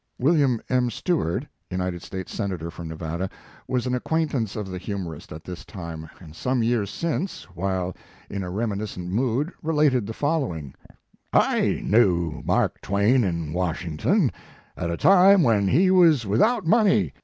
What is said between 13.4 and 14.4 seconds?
Washington,